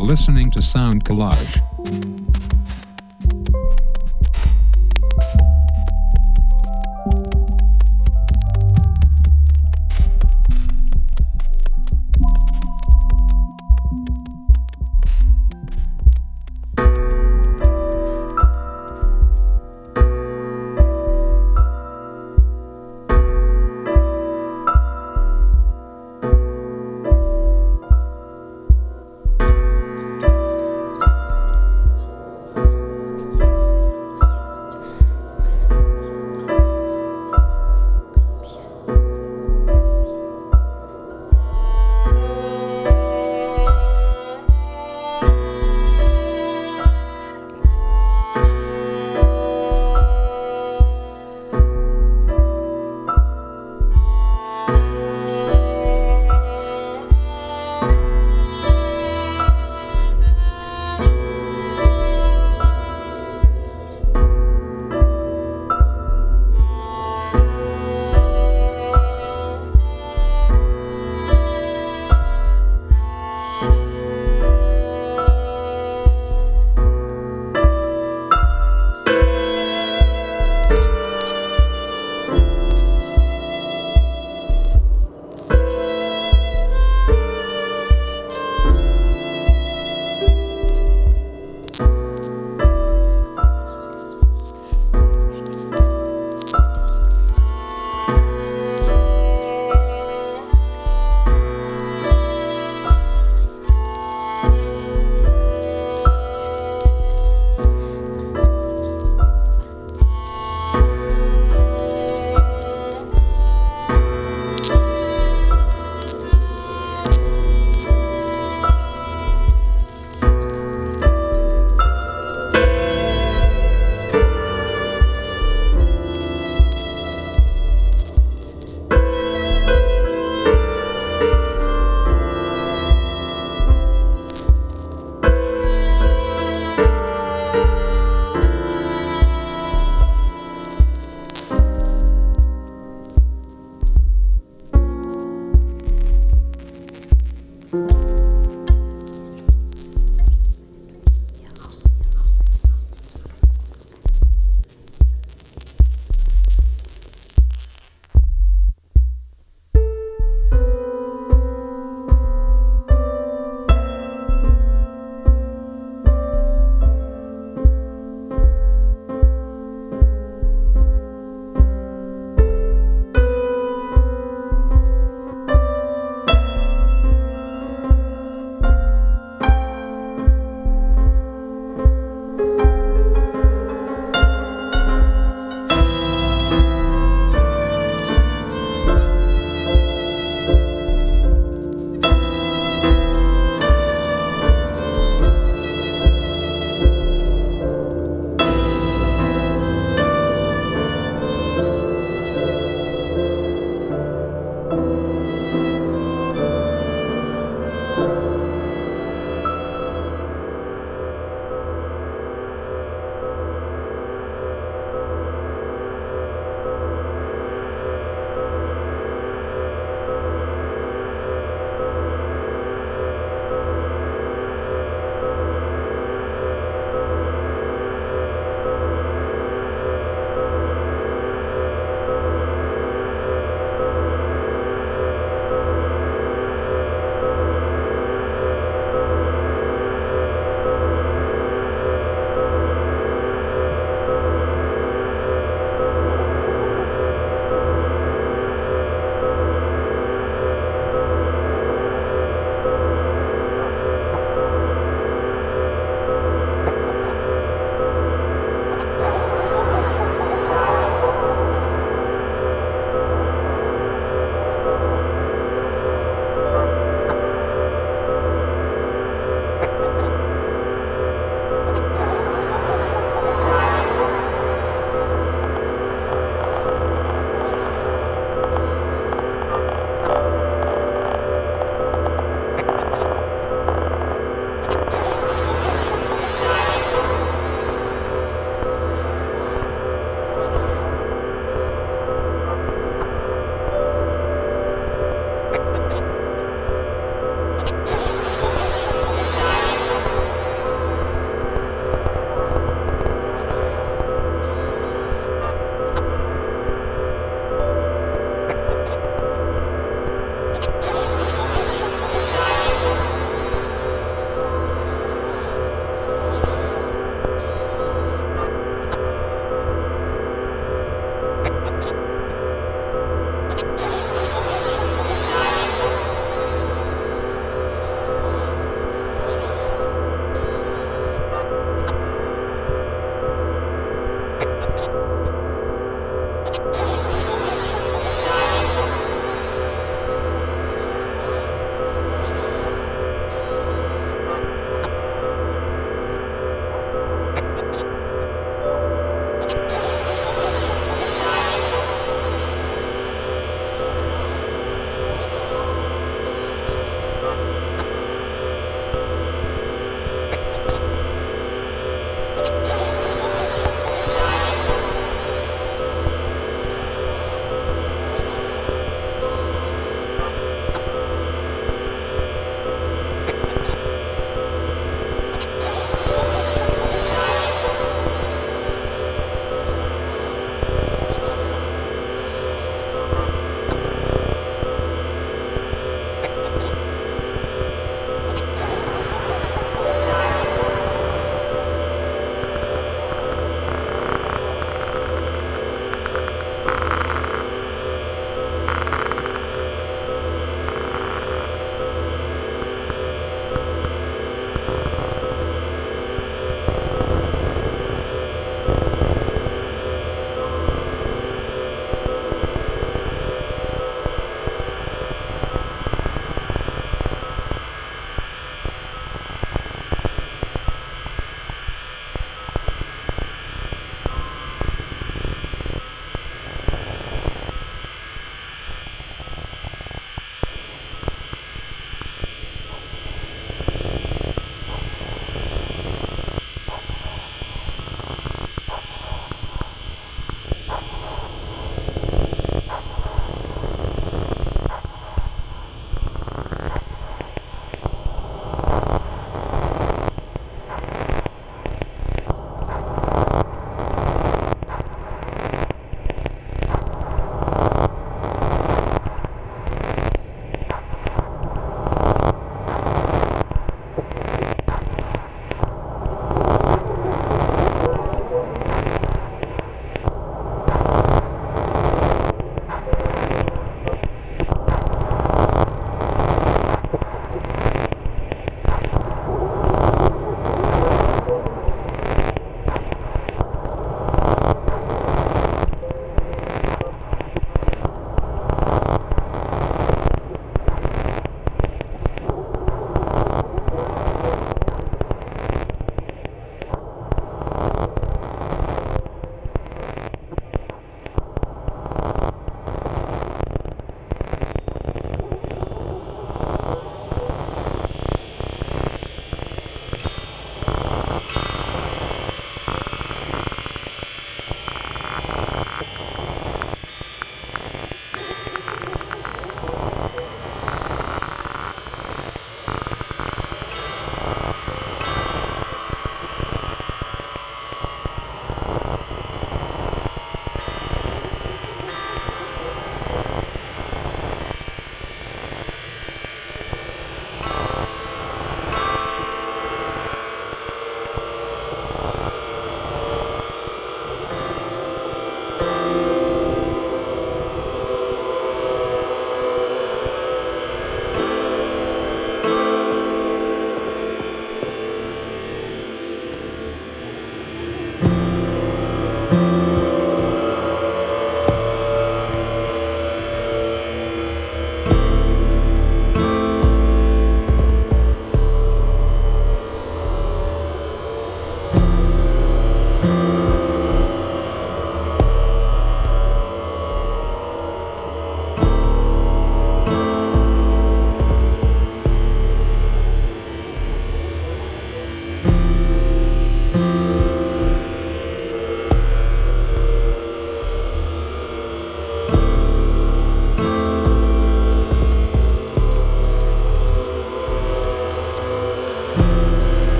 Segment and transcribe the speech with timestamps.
[0.00, 2.19] listening to Sound Collage.